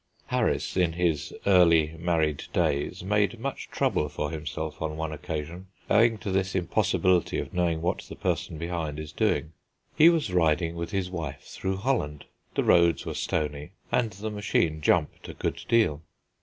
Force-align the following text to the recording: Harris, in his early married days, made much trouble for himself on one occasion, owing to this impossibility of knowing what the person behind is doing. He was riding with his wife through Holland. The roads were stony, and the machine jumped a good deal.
Harris, 0.29 0.75
in 0.77 0.93
his 0.93 1.31
early 1.45 1.93
married 1.99 2.45
days, 2.53 3.03
made 3.03 3.39
much 3.39 3.69
trouble 3.69 4.09
for 4.09 4.31
himself 4.31 4.81
on 4.81 4.97
one 4.97 5.11
occasion, 5.11 5.67
owing 5.91 6.17
to 6.17 6.31
this 6.31 6.55
impossibility 6.55 7.37
of 7.37 7.53
knowing 7.53 7.83
what 7.83 7.99
the 8.09 8.15
person 8.15 8.57
behind 8.57 8.97
is 8.99 9.11
doing. 9.11 9.53
He 9.95 10.09
was 10.09 10.33
riding 10.33 10.73
with 10.75 10.89
his 10.89 11.11
wife 11.11 11.41
through 11.43 11.77
Holland. 11.77 12.25
The 12.55 12.63
roads 12.63 13.05
were 13.05 13.13
stony, 13.13 13.73
and 13.91 14.09
the 14.13 14.31
machine 14.31 14.81
jumped 14.81 15.29
a 15.29 15.35
good 15.35 15.61
deal. 15.69 16.01